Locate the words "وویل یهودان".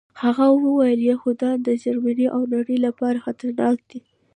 0.63-1.57